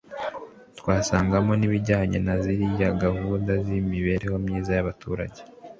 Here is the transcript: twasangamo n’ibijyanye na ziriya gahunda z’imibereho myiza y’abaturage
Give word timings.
twasangamo 0.79 1.51
n’ibijyanye 1.57 2.17
na 2.25 2.35
ziriya 2.43 2.89
gahunda 3.03 3.51
z’imibereho 3.65 4.35
myiza 4.45 4.71
y’abaturage 4.77 5.41